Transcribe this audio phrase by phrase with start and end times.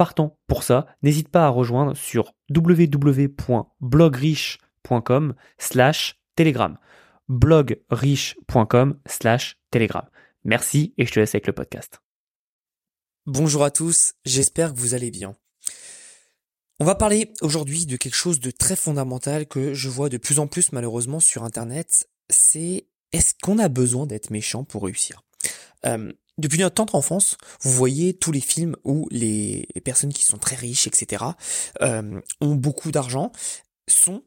[0.00, 6.78] partant pour ça, n'hésite pas à rejoindre sur www.blogriche.com slash telegram.
[7.28, 8.98] blogriche.com
[9.70, 10.08] telegram.
[10.44, 12.00] Merci et je te laisse avec le podcast.
[13.26, 15.36] Bonjour à tous, j'espère que vous allez bien.
[16.78, 20.38] On va parler aujourd'hui de quelque chose de très fondamental que je vois de plus
[20.38, 25.20] en plus malheureusement sur Internet, c'est est-ce qu'on a besoin d'être méchant pour réussir?
[25.84, 26.10] Euh,
[26.40, 30.56] depuis notre tendre enfance, vous voyez tous les films où les, personnes qui sont très
[30.56, 31.24] riches, etc.,
[31.82, 33.32] euh, ont beaucoup d'argent,
[33.88, 34.22] sont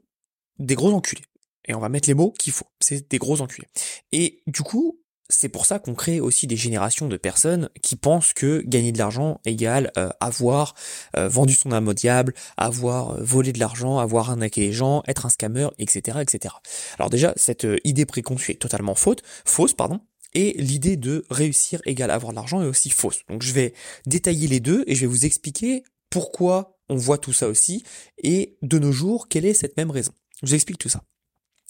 [0.59, 1.25] des gros enculés.
[1.65, 2.67] Et on va mettre les mots qu'il faut.
[2.79, 3.67] C'est des gros enculés.
[4.11, 8.33] Et du coup, c'est pour ça qu'on crée aussi des générations de personnes qui pensent
[8.33, 10.75] que gagner de l'argent égale euh, avoir
[11.15, 15.25] euh, vendu son âme au diable, avoir volé de l'argent, avoir arnaqué les gens, être
[15.25, 16.55] un scammer, etc., etc.
[16.99, 20.01] Alors déjà, cette idée préconçue est totalement fausse, fausse, pardon.
[20.33, 23.21] Et l'idée de réussir égale avoir de l'argent est aussi fausse.
[23.29, 23.73] Donc je vais
[24.05, 27.83] détailler les deux et je vais vous expliquer pourquoi on voit tout ça aussi
[28.21, 30.11] et de nos jours, quelle est cette même raison.
[30.41, 31.03] Je vous explique tout ça.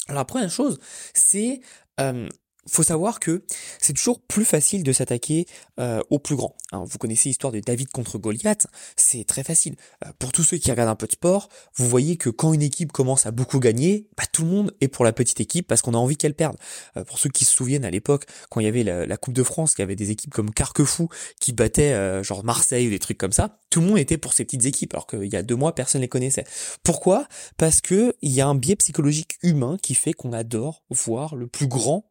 [0.08, 0.80] Alors la première chose,
[1.14, 1.62] c'est
[2.00, 2.28] euh,
[2.68, 3.44] faut savoir que
[3.80, 5.46] c'est toujours plus facile de s'attaquer
[5.80, 6.56] euh, aux plus grands.
[6.72, 9.76] Hein, vous connaissez l'histoire de David contre Goliath, c'est très facile.
[10.06, 12.62] Euh, pour tous ceux qui regardent un peu de sport, vous voyez que quand une
[12.62, 15.82] équipe commence à beaucoup gagner, bah, tout le monde est pour la petite équipe parce
[15.82, 16.58] qu'on a envie qu'elle perde.
[16.98, 19.44] Euh, pour ceux qui se souviennent à l'époque, quand il y avait la, Coupe de
[19.44, 21.08] France, qu'il y avait des équipes comme Carquefou
[21.40, 24.34] qui battaient euh, genre Marseille ou des trucs comme ça, tout le monde était pour
[24.34, 26.46] ces petites équipes, alors qu'il y a deux mois, personne les connaissait.
[26.84, 27.28] Pourquoi?
[27.58, 31.48] Parce que il y a un biais psychologique humain qui fait qu'on adore voir le
[31.48, 32.06] plus grand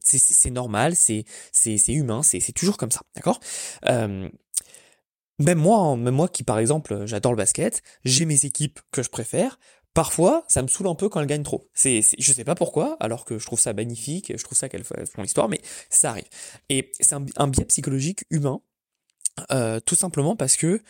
[0.00, 1.24] C'est normal, c'est
[1.88, 3.40] humain, c'est toujours comme ça, d'accord?
[5.42, 9.02] Même moi, hein, même moi qui par exemple, j'adore le basket, j'ai mes équipes que
[9.02, 9.58] je préfère.
[9.94, 11.68] Parfois, ça me saoule un peu quand elles gagnent trop.
[11.74, 14.84] C'est, je sais pas pourquoi, alors que je trouve ça magnifique, je trouve ça qu'elles
[14.84, 16.28] font l'histoire, mais ça arrive.
[16.70, 18.62] Et c'est un, biais psychologique humain,
[19.50, 20.82] euh, tout simplement parce que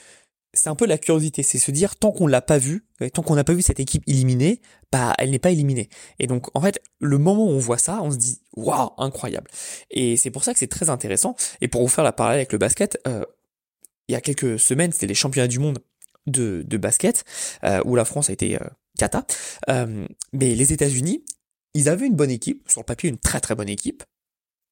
[0.55, 3.23] c'est un peu la curiosité, c'est se dire tant qu'on l'a pas vu, euh, tant
[3.23, 5.89] qu'on n'a pas vu cette équipe éliminée, bah elle n'est pas éliminée.
[6.19, 9.51] Et donc en fait, le moment où on voit ça, on se dit waouh, incroyable.
[9.91, 11.37] Et c'est pour ça que c'est très intéressant.
[11.61, 13.25] Et pour vous faire la parallèle avec le basket, euh,
[14.09, 15.79] il y a quelques semaines, c'était les championnats du monde
[16.27, 17.25] de, de basket
[17.65, 18.67] euh, où la France a été euh,
[18.99, 19.27] cata.
[19.69, 21.25] mais les États-Unis,
[21.75, 24.05] ils avaient une bonne équipe, sur le papier une très très bonne équipe,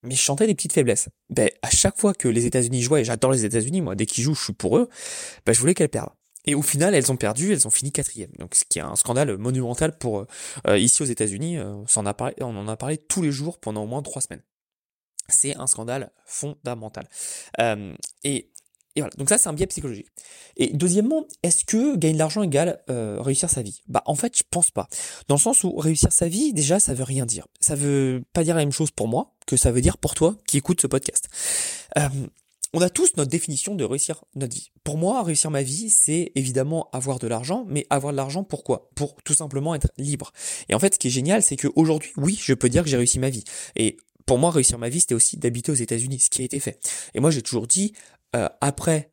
[0.03, 1.09] mais je chantais des petites faiblesses.
[1.29, 4.25] Ben, à chaque fois que les États-Unis jouaient, et j'adore les États-Unis, moi, dès qu'ils
[4.25, 4.89] jouent, je suis pour eux,
[5.47, 6.11] ben, je voulais qu'elles perdent.
[6.47, 8.31] Et au final, elles ont perdu, elles ont fini quatrième.
[8.39, 10.27] Donc, ce qui est un scandale monumental pour
[10.67, 11.59] euh, ici aux États-Unis.
[11.59, 14.43] Euh, on, on en a parlé tous les jours pendant au moins trois semaines.
[15.29, 17.09] C'est un scandale fondamental.
[17.61, 17.95] Euh,
[18.25, 18.51] et
[18.97, 20.09] et voilà, donc ça c'est un biais psychologique.
[20.57, 23.83] Et deuxièmement, est-ce que gagner de l'argent égale euh, réussir sa vie?
[23.87, 24.89] Bah en fait je pense pas.
[25.29, 27.47] Dans le sens où réussir sa vie, déjà ça veut rien dire.
[27.61, 30.37] Ça veut pas dire la même chose pour moi que ça veut dire pour toi
[30.47, 31.29] qui écoute ce podcast.
[31.99, 32.09] Euh,
[32.73, 34.71] on a tous notre définition de réussir notre vie.
[34.85, 38.91] Pour moi, réussir ma vie, c'est évidemment avoir de l'argent, mais avoir de l'argent pourquoi
[38.95, 40.31] Pour tout simplement être libre.
[40.69, 42.97] Et en fait, ce qui est génial, c'est qu'aujourd'hui, oui, je peux dire que j'ai
[42.97, 43.43] réussi ma vie.
[43.75, 46.61] Et pour moi, réussir ma vie, c'était aussi d'habiter aux États-Unis, ce qui a été
[46.61, 46.79] fait.
[47.15, 47.93] Et moi, j'ai toujours dit,
[48.37, 49.11] euh, après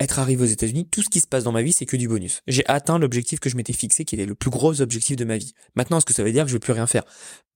[0.00, 2.08] être arrivé aux États-Unis, tout ce qui se passe dans ma vie, c'est que du
[2.08, 2.40] bonus.
[2.46, 5.36] J'ai atteint l'objectif que je m'étais fixé, qui était le plus gros objectif de ma
[5.36, 5.52] vie.
[5.76, 7.04] Maintenant, est-ce que ça veut dire que je vais plus rien faire?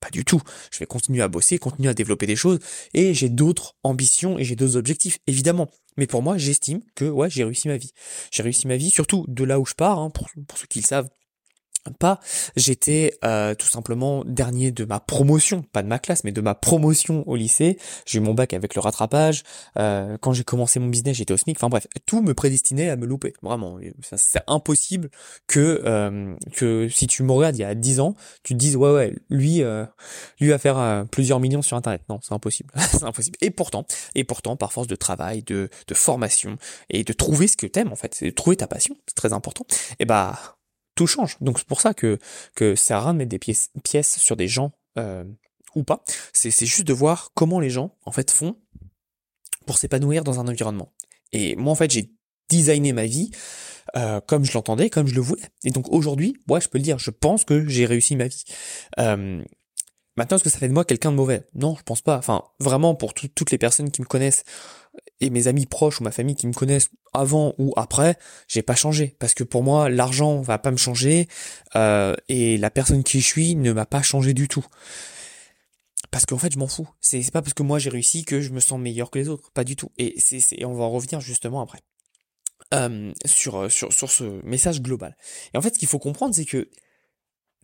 [0.00, 0.40] Pas du tout.
[0.70, 2.58] Je vais continuer à bosser, continuer à développer des choses,
[2.92, 5.70] et j'ai d'autres ambitions et j'ai d'autres objectifs, évidemment.
[5.96, 7.92] Mais pour moi, j'estime que ouais, j'ai réussi ma vie.
[8.30, 9.98] J'ai réussi ma vie, surtout de là où je pars.
[9.98, 11.08] Hein, pour, pour ceux qui le savent,
[11.92, 12.20] pas.
[12.56, 16.54] J'étais euh, tout simplement dernier de ma promotion, pas de ma classe, mais de ma
[16.54, 17.78] promotion au lycée.
[18.06, 19.42] J'ai eu mon bac avec le rattrapage.
[19.78, 21.58] Euh, quand j'ai commencé mon business, j'étais au SMIC.
[21.58, 23.34] Enfin bref, tout me prédestinait à me louper.
[23.42, 25.10] Vraiment, c'est impossible
[25.46, 28.76] que euh, que si tu me regardes il y a 10 ans, tu te dises
[28.76, 29.62] ouais ouais, lui
[30.40, 32.02] lui va faire plusieurs millions sur internet.
[32.08, 32.72] Non, c'est impossible.
[32.76, 33.36] c'est impossible.
[33.40, 36.56] Et pourtant, et pourtant, par force de travail, de de formation
[36.90, 39.32] et de trouver ce que t'aimes en fait, c'est de trouver ta passion, c'est très
[39.32, 39.66] important.
[39.98, 40.56] Et bah
[40.94, 41.36] tout change.
[41.40, 42.18] Donc c'est pour ça que
[42.54, 45.24] que ça rien de mettre des pièces, pièces sur des gens euh,
[45.74, 46.02] ou pas.
[46.32, 48.56] C'est c'est juste de voir comment les gens en fait font
[49.66, 50.92] pour s'épanouir dans un environnement.
[51.32, 52.10] Et moi en fait j'ai
[52.48, 53.30] designé ma vie
[53.96, 55.48] euh, comme je l'entendais, comme je le voulais.
[55.64, 58.44] Et donc aujourd'hui, moi je peux le dire, je pense que j'ai réussi ma vie.
[58.98, 59.42] Euh,
[60.16, 61.44] Maintenant, est-ce que ça fait de moi quelqu'un de mauvais?
[61.54, 62.16] Non, je pense pas.
[62.16, 64.44] Enfin, vraiment, pour toutes les personnes qui me connaissent
[65.20, 68.18] et mes amis proches ou ma famille qui me connaissent avant ou après,
[68.48, 71.28] j'ai pas changé parce que pour moi, l'argent va pas me changer
[71.76, 74.66] euh, et la personne qui je suis ne m'a pas changé du tout.
[76.10, 76.88] Parce qu'en fait, je m'en fous.
[77.00, 79.50] C'est pas parce que moi j'ai réussi que je me sens meilleur que les autres,
[79.52, 79.90] pas du tout.
[79.98, 81.80] Et c'est on va en revenir justement après.
[82.72, 85.16] Euh, sur, sur, sur ce message global.
[85.52, 86.68] Et en fait, ce qu'il faut comprendre, c'est que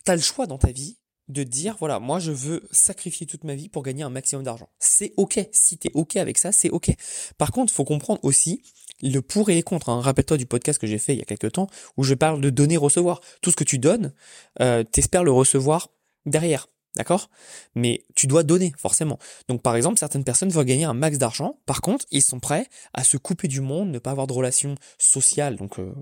[0.04, 0.99] tu as le choix dans ta vie
[1.30, 4.68] de dire voilà, moi je veux sacrifier toute ma vie pour gagner un maximum d'argent.
[4.78, 5.40] C'est ok.
[5.52, 6.90] Si tu es ok avec ça, c'est ok.
[7.38, 8.62] Par contre, faut comprendre aussi
[9.02, 9.88] le pour et les contre.
[9.88, 10.00] Hein.
[10.00, 12.50] Rappelle-toi du podcast que j'ai fait il y a quelques temps où je parle de
[12.50, 13.20] donner recevoir.
[13.42, 14.12] Tout ce que tu donnes,
[14.60, 15.88] euh, t'espères le recevoir
[16.26, 16.68] derrière.
[16.96, 17.30] D'accord?
[17.76, 19.18] Mais tu dois donner, forcément.
[19.48, 21.60] Donc par exemple, certaines personnes veulent gagner un max d'argent.
[21.64, 24.74] Par contre, ils sont prêts à se couper du monde, ne pas avoir de relations
[24.98, 25.56] sociales.
[25.56, 25.94] Donc euh,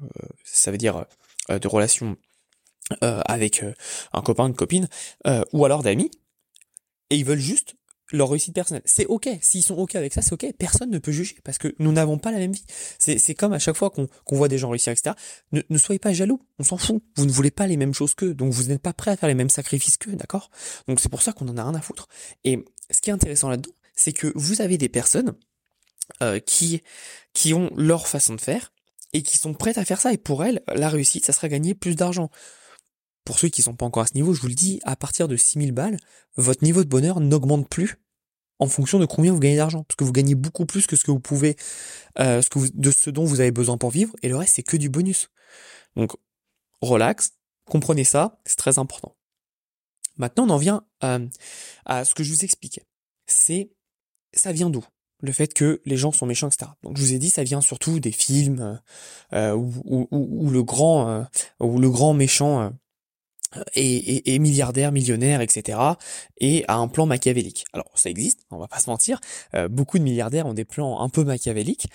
[0.45, 1.05] ça veut dire
[1.51, 2.17] euh, de relations
[3.03, 3.75] euh, avec euh,
[4.15, 4.89] un copain, une copine,
[5.27, 6.11] euh, ou alors d'amis,
[7.11, 7.75] et ils veulent juste
[8.13, 8.83] leur réussite personnelle.
[8.87, 11.75] C'est ok, s'ils sont ok avec ça, c'est ok, personne ne peut juger, parce que
[11.79, 12.65] nous n'avons pas la même vie.
[12.99, 15.15] C'est comme à chaque fois qu'on voit des gens réussir, etc.
[15.53, 17.03] Ne, ne soyez pas jaloux, on s'en fout.
[17.17, 19.29] Vous ne voulez pas les mêmes choses qu'eux, donc vous n'êtes pas prêt à faire
[19.29, 20.51] les mêmes sacrifices qu'eux, d'accord?
[20.87, 22.09] Donc c'est pour ça qu'on en a rien à foutre.
[22.45, 25.35] Et ce qui est intéressant là-dedans, c'est que vous avez des personnes
[26.47, 26.83] qui,
[27.35, 28.73] qui ont leur façon de faire,
[29.13, 31.75] et qui sont prêtes à faire ça, et pour elles, la réussite, ça sera gagner
[31.75, 32.31] plus d'argent
[33.29, 35.29] pour ceux qui sont pas encore à ce niveau, je vous le dis, à partir
[35.29, 35.99] de 6000 balles,
[36.37, 38.01] votre niveau de bonheur n'augmente plus
[38.59, 41.05] en fonction de combien vous gagnez d'argent, parce que vous gagnez beaucoup plus que ce
[41.05, 41.55] que vous pouvez,
[42.21, 44.63] euh, ce que de ce dont vous avez besoin pour vivre, et le reste c'est
[44.63, 45.29] que du bonus.
[45.95, 46.13] Donc,
[46.81, 47.33] relax,
[47.67, 49.15] comprenez ça, c'est très important.
[50.17, 51.27] Maintenant, on en vient euh,
[51.85, 52.87] à ce que je vous expliquais.
[53.27, 53.71] C'est,
[54.33, 54.87] ça vient d'où?
[55.21, 56.71] Le fait que les gens sont méchants, etc.
[56.83, 58.81] Donc je vous ai dit, ça vient surtout des films
[59.35, 61.27] euh, où, le grand,
[61.61, 62.73] où le grand méchant
[63.75, 65.79] et, milliardaire, millionnaire, etc.
[66.39, 67.65] et a un plan machiavélique.
[67.73, 69.21] Alors ça existe, on va pas se mentir,
[69.55, 71.89] euh, beaucoup de milliardaires ont des plans un peu machiavéliques,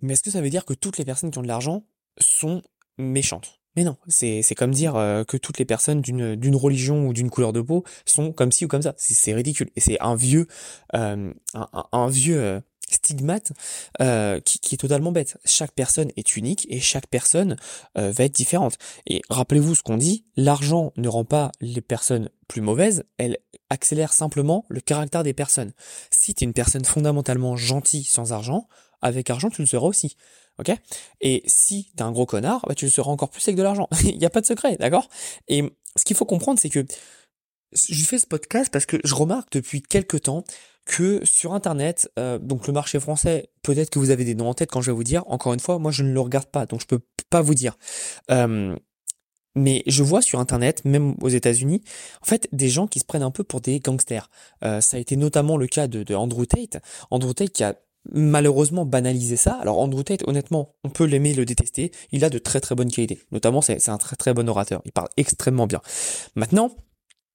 [0.00, 1.84] mais est-ce que ça veut dire que toutes les personnes qui ont de l'argent
[2.18, 2.62] sont
[2.98, 3.60] méchantes?
[3.74, 7.54] Mais non, c'est comme dire euh, que toutes les personnes d'une religion ou d'une couleur
[7.54, 8.94] de peau sont comme ci ou comme ça.
[8.98, 9.70] C'est ridicule.
[9.76, 10.46] Et c'est un vieux
[10.94, 12.60] euh, un, un, vieux
[12.92, 13.52] stigmate
[14.00, 15.38] euh, qui, qui, est totalement bête.
[15.44, 17.56] Chaque personne est unique et chaque personne
[17.98, 18.76] euh, va être différente.
[19.06, 23.38] Et rappelez-vous ce qu'on dit, l'argent ne rend pas les personnes plus mauvaises, elle
[23.70, 25.72] accélère simplement le caractère des personnes.
[26.10, 28.68] Si tu es une personne fondamentalement gentille sans argent,
[29.00, 30.16] avec argent tu le seras aussi.
[30.58, 30.70] Ok?
[31.20, 33.88] Et si t'es un gros connard, bah, tu le seras encore plus avec de l'argent.
[34.04, 35.08] Il n'y a pas de secret, d'accord?
[35.48, 35.64] Et
[35.96, 36.84] ce qu'il faut comprendre, c'est que
[37.72, 40.44] je fais ce podcast parce que je remarque depuis quelques temps
[40.84, 44.54] que sur Internet, euh, donc le marché français, peut-être que vous avez des noms en
[44.54, 45.22] tête quand je vais vous dire.
[45.26, 47.00] Encore une fois, moi je ne le regarde pas, donc je peux
[47.30, 47.76] pas vous dire.
[48.30, 48.76] Euh,
[49.54, 51.82] mais je vois sur Internet, même aux États-Unis,
[52.22, 54.30] en fait, des gens qui se prennent un peu pour des gangsters.
[54.64, 56.82] Euh, ça a été notamment le cas de, de Andrew Tate.
[57.10, 57.76] Andrew Tate qui a
[58.10, 59.58] malheureusement banalisé ça.
[59.60, 61.92] Alors Andrew Tate, honnêtement, on peut l'aimer, le détester.
[62.10, 63.20] Il a de très très bonnes qualités.
[63.30, 64.82] Notamment, c'est un très très bon orateur.
[64.84, 65.80] Il parle extrêmement bien.
[66.34, 66.74] Maintenant,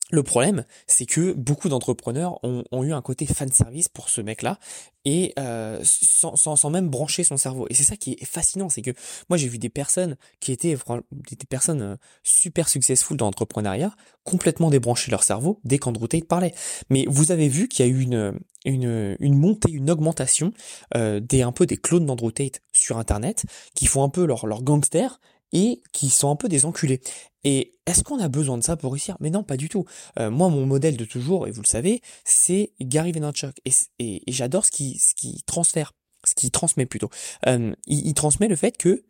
[0.09, 4.57] le problème, c'est que beaucoup d'entrepreneurs ont, eu un côté fan service pour ce mec-là
[5.03, 7.67] et euh, sans, sans, même brancher son cerveau.
[7.69, 8.91] Et c'est ça qui est fascinant, c'est que
[9.29, 13.93] moi j'ai vu des personnes qui étaient des personnes euh, super successful dans l'entrepreneuriat,
[14.23, 16.53] complètement débrancher leur cerveau dès qu'Andrew Tate parlait.
[16.89, 20.53] Mais vous avez vu qu'il y a eu une, une, montée, une augmentation
[20.95, 23.43] euh, des un peu des clones d'Andrew Tate sur Internet
[23.75, 25.19] qui font un peu leur, leur gangster
[25.53, 27.01] et qui sont un peu des enculés.
[27.49, 29.15] Et est-ce qu'on a besoin de ça pour réussir?
[29.21, 29.85] Mais non, pas du tout.
[30.19, 33.55] Euh, moi, mon modèle de toujours, et vous le savez, c'est Gary Vaynerchuk.
[33.99, 35.93] Et, j'adore ce qui, ce qui transfère,
[36.25, 37.09] ce qui transmet plutôt.
[37.47, 39.05] Euh, il, transmet le fait que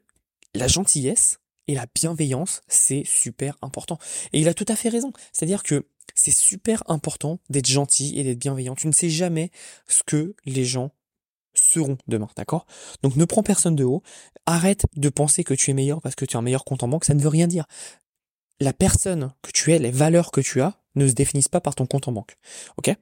[0.54, 3.98] la gentillesse et la bienveillance, c'est super important.
[4.34, 5.12] Et il a tout à fait raison.
[5.34, 8.76] C'est-à-dire que c'est super important d'être gentil et d'être bienveillant.
[8.76, 9.50] Tu ne sais jamais
[9.88, 10.92] ce que les gens
[11.56, 12.68] seront demain, d'accord?
[13.02, 14.04] Donc ne prends personne de haut,
[14.46, 16.88] arrête de penser que tu es meilleur parce que tu as un meilleur compte en
[16.88, 17.66] banque, ça ne veut rien dire.
[18.60, 21.76] La personne que tu es, les valeurs que tu as, ne se définissent pas par
[21.76, 22.38] ton compte en banque,
[22.78, 22.96] ok?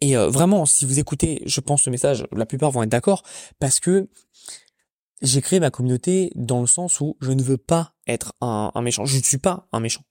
[0.00, 3.22] Et euh, vraiment, si vous écoutez, je pense ce message, la plupart vont être d'accord,
[3.58, 4.08] parce que
[5.20, 8.82] j'ai créé ma communauté dans le sens où je ne veux pas être un, un
[8.82, 9.04] méchant.
[9.04, 10.02] Je ne suis pas un méchant.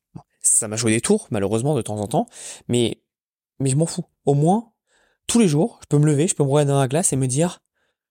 [0.41, 2.27] Ça m'a joué des tours, malheureusement, de temps en temps,
[2.67, 3.01] mais
[3.59, 4.05] mais je m'en fous.
[4.25, 4.71] Au moins,
[5.27, 7.15] tous les jours, je peux me lever, je peux me regarder dans la glace et
[7.15, 7.59] me dire,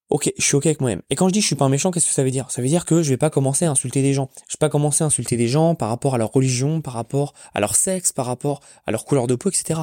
[0.08, 1.02] ok, je suis ok avec moi-même.
[1.10, 2.50] Et quand je dis je suis pas un méchant, qu'est-ce que ça veut dire?
[2.50, 4.30] Ça veut dire que je vais pas commencer à insulter des gens.
[4.48, 7.34] Je vais pas commencer à insulter des gens par rapport à leur religion, par rapport
[7.54, 9.80] à leur sexe, par rapport à leur couleur de peau, etc.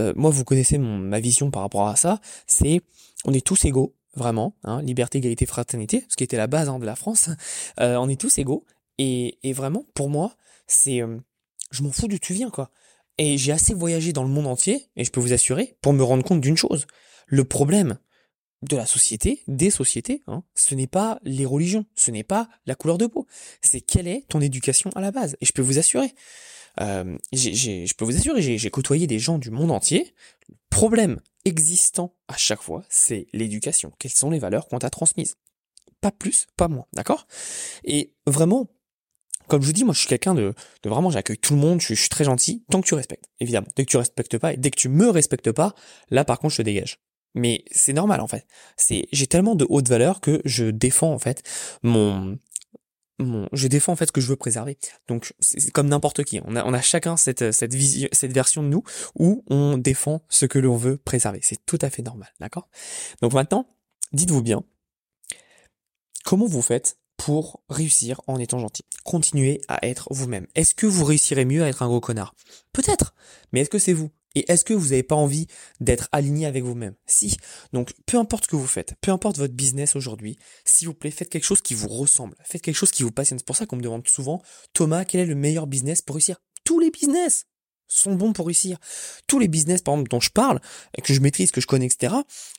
[0.00, 2.20] Euh, moi, vous connaissez mon, ma vision par rapport à ça.
[2.46, 2.80] C'est,
[3.24, 4.56] on est tous égaux, vraiment.
[4.64, 7.30] Hein, liberté, égalité, fraternité, ce qui était la base hein, de la France.
[7.80, 8.64] Euh, on est tous égaux.
[8.98, 11.18] Et, et vraiment, pour moi, c'est, euh,
[11.70, 12.70] je m'en fous d'où tu viens, quoi
[13.18, 16.04] Et j'ai assez voyagé dans le monde entier, et je peux vous assurer, pour me
[16.04, 16.86] rendre compte d'une chose.
[17.26, 17.98] Le problème
[18.64, 22.74] de la société, des sociétés, hein, ce n'est pas les religions, ce n'est pas la
[22.74, 23.26] couleur de peau,
[23.60, 25.36] c'est quelle est ton éducation à la base.
[25.40, 26.14] Et je peux vous assurer,
[26.80, 30.14] euh, je peux vous assurer, j'ai côtoyé des gens du monde entier.
[30.48, 33.92] Le problème existant à chaque fois, c'est l'éducation.
[33.98, 35.36] Quelles sont les valeurs qu'on t'a transmises?
[36.00, 37.26] Pas plus, pas moins, d'accord?
[37.84, 38.68] Et vraiment,
[39.48, 41.80] comme je vous dis, moi je suis quelqu'un de, de, vraiment, j'accueille tout le monde,
[41.80, 43.68] je, je, suis très gentil, tant que tu respectes, évidemment.
[43.76, 45.74] Dès que tu respectes pas et dès que tu me respectes pas,
[46.10, 46.98] là par contre je te dégage.
[47.34, 48.46] Mais c'est normal en fait.
[48.76, 51.42] C'est j'ai tellement de haute valeur que je défends en fait
[51.82, 52.38] mon
[53.18, 54.78] mon je défends en fait ce que je veux préserver.
[55.08, 56.40] Donc c'est comme n'importe qui.
[56.44, 58.82] On a on a chacun cette cette vision cette version de nous
[59.18, 61.40] où on défend ce que l'on veut préserver.
[61.42, 62.68] C'est tout à fait normal, d'accord?
[63.20, 63.66] Donc maintenant,
[64.12, 64.62] dites-vous bien
[66.24, 68.84] comment vous faites pour réussir en étant gentil?
[69.04, 70.46] Continuez à être vous-même.
[70.54, 72.34] Est-ce que vous réussirez mieux à être un gros connard?
[72.72, 73.14] Peut-être.
[73.52, 74.10] Mais est-ce que c'est vous?
[74.34, 75.46] Et est-ce que vous n'avez pas envie
[75.80, 76.94] d'être aligné avec vous-même?
[77.06, 77.36] Si.
[77.72, 81.10] Donc, peu importe ce que vous faites, peu importe votre business aujourd'hui, s'il vous plaît,
[81.10, 82.36] faites quelque chose qui vous ressemble.
[82.44, 83.38] Faites quelque chose qui vous passionne.
[83.38, 86.40] C'est pour ça qu'on me demande souvent, Thomas, quel est le meilleur business pour réussir?
[86.64, 87.46] Tous les business
[87.86, 88.78] sont bons pour réussir.
[89.26, 90.60] Tous les business, par exemple, dont je parle,
[91.02, 92.14] que je maîtrise, que je connais, etc.,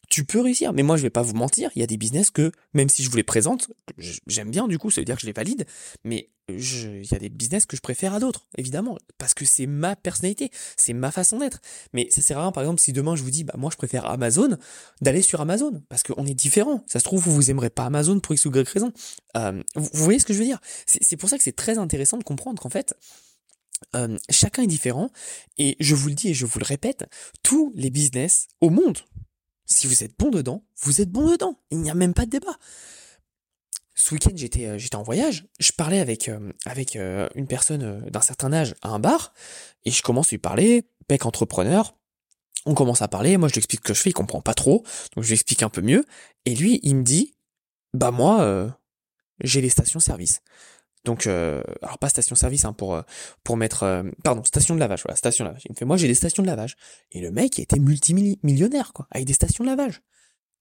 [0.10, 0.74] tu peux réussir.
[0.74, 3.04] Mais moi, je vais pas vous mentir, il y a des business que, même si
[3.04, 3.72] je vous les présente,
[4.28, 5.66] j'aime bien, du coup, ça veut dire que je les valide,
[6.04, 9.66] mais il y a des business que je préfère à d'autres, évidemment, parce que c'est
[9.66, 11.60] ma personnalité, c'est ma façon d'être.
[11.94, 13.78] Mais ça sert à rien, par exemple, si demain je vous dis, bah, moi, je
[13.78, 14.58] préfère Amazon,
[15.02, 16.84] d'aller sur Amazon, parce qu'on est différent.
[16.88, 18.92] Ça se trouve, vous vous aimerez pas Amazon pour X ou Y raison.
[19.38, 20.60] Euh, vous, voyez ce que je veux dire?
[20.86, 22.96] C'est pour ça que c'est très intéressant de comprendre qu'en fait,
[23.96, 25.10] euh, chacun est différent
[25.58, 27.06] et je vous le dis et je vous le répète,
[27.44, 29.00] tous les business au monde,
[29.66, 31.60] si vous êtes bon dedans, vous êtes bon dedans.
[31.72, 32.58] Il n'y a même pas de débat.
[33.96, 35.46] Ce week-end, j'étais euh, j'étais en voyage.
[35.60, 39.34] Je parlais avec euh, avec une personne d'un certain âge à un bar
[39.84, 41.98] et je commence à lui parler, mec entrepreneur.
[42.66, 43.38] On commence à parler.
[43.38, 44.10] Moi, je lui explique ce que je fais.
[44.10, 44.84] Il comprend pas trop,
[45.16, 46.04] donc je lui explique un peu mieux.
[46.46, 47.36] Et lui, il me dit,
[47.94, 48.74] bah moi,
[49.40, 50.42] j'ai les stations-service.
[51.06, 53.04] Donc, euh, alors pas station-service hein, pour euh,
[53.44, 55.04] pour mettre, euh, pardon, station de lavage.
[55.04, 55.62] Voilà, station de lavage.
[55.66, 56.76] Il me fait, moi j'ai des stations de lavage.
[57.12, 60.02] Et le mec était multimillionnaire quoi, avec des stations de lavage.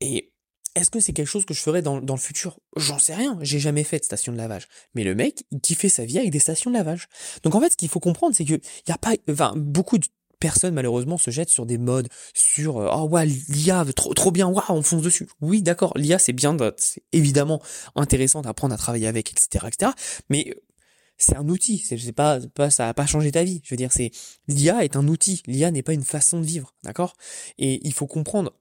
[0.00, 0.33] Et
[0.74, 2.58] est-ce que c'est quelque chose que je ferais dans, le futur?
[2.76, 3.38] J'en sais rien.
[3.42, 4.66] J'ai jamais fait de station de lavage.
[4.94, 7.08] Mais le mec, il kiffait sa vie avec des stations de lavage.
[7.42, 10.06] Donc en fait, ce qu'il faut comprendre, c'est que y a pas, enfin, beaucoup de
[10.40, 14.46] personne malheureusement se jette sur des modes, sur euh, oh ouais l'IA trop trop bien,
[14.46, 15.26] waouh on fonce dessus.
[15.40, 17.62] Oui d'accord, l'IA c'est bien, c'est évidemment
[17.96, 19.66] intéressant d'apprendre à travailler avec, etc.
[19.68, 19.92] etc.
[20.28, 20.60] Mais euh,
[21.16, 23.62] c'est un outil, c'est pas, pas ça a pas changé ta vie.
[23.64, 24.10] Je veux dire c'est
[24.48, 27.14] l'IA est un outil, l'IA n'est pas une façon de vivre, d'accord?
[27.56, 28.52] Et il faut comprendre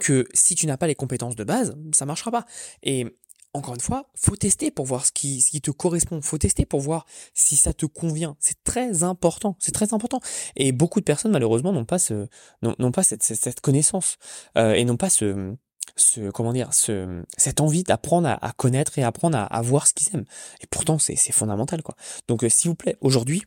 [0.00, 2.46] que si tu n'as pas les compétences de base, ça marchera pas.
[2.82, 3.06] Et
[3.54, 6.22] encore une fois, faut tester pour voir ce qui, ce qui te correspond.
[6.22, 8.36] Faut tester pour voir si ça te convient.
[8.40, 9.56] C'est très important.
[9.58, 10.20] C'est très important.
[10.56, 12.28] Et beaucoup de personnes, malheureusement, n'ont pas ce,
[12.62, 14.16] n'ont pas cette, cette, connaissance
[14.56, 15.54] euh, et n'ont pas ce,
[15.96, 19.86] ce, comment dire, ce, cette envie d'apprendre à, à, connaître et apprendre à, à voir
[19.86, 20.26] ce qu'ils aiment.
[20.62, 21.94] Et pourtant, c'est, c'est fondamental, quoi.
[22.28, 23.42] Donc, euh, s'il vous plaît, aujourd'hui,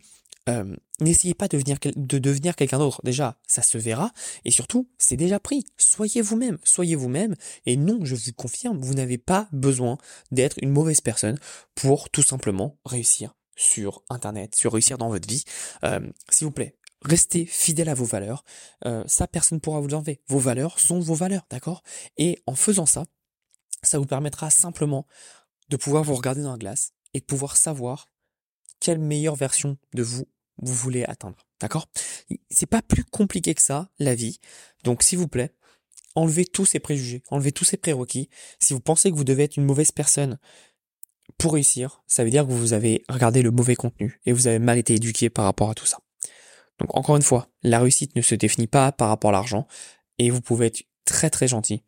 [0.47, 3.01] euh, n'essayez pas de devenir, de devenir quelqu'un d'autre.
[3.03, 4.11] Déjà, ça se verra.
[4.43, 5.65] Et surtout, c'est déjà pris.
[5.77, 6.57] Soyez vous-même.
[6.63, 7.35] Soyez vous-même.
[7.65, 9.97] Et non, je vous confirme, vous n'avez pas besoin
[10.31, 11.37] d'être une mauvaise personne
[11.73, 15.43] pour tout simplement réussir sur Internet, sur réussir dans votre vie.
[15.83, 15.99] Euh,
[16.29, 18.43] S'il vous plaît, restez fidèle à vos valeurs.
[18.85, 20.21] Euh, ça, personne ne pourra vous enlever.
[20.27, 21.81] Vos valeurs sont vos valeurs, d'accord?
[22.17, 23.05] Et en faisant ça,
[23.81, 25.07] ça vous permettra simplement
[25.69, 28.09] de pouvoir vous regarder dans la glace et de pouvoir savoir
[28.79, 31.37] quelle meilleure version de vous vous voulez atteindre.
[31.59, 31.89] D'accord?
[32.49, 34.39] C'est pas plus compliqué que ça, la vie.
[34.83, 35.53] Donc, s'il vous plaît,
[36.15, 38.29] enlevez tous ces préjugés, enlevez tous ces prérequis.
[38.59, 40.39] Si vous pensez que vous devez être une mauvaise personne
[41.37, 44.59] pour réussir, ça veut dire que vous avez regardé le mauvais contenu et vous avez
[44.59, 45.99] mal été éduqué par rapport à tout ça.
[46.79, 49.67] Donc, encore une fois, la réussite ne se définit pas par rapport à l'argent
[50.17, 51.83] et vous pouvez être très très gentil,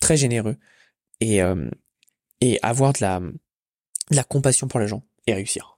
[0.00, 0.56] très généreux
[1.20, 1.70] et, euh,
[2.40, 5.76] et avoir de la, de la compassion pour les gens et réussir.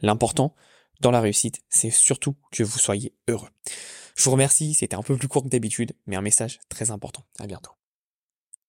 [0.00, 0.54] L'important,
[1.00, 3.50] dans la réussite, c'est surtout que vous soyez heureux.
[4.16, 7.24] Je vous remercie, c'était un peu plus court que d'habitude, mais un message très important.
[7.38, 7.72] À bientôt.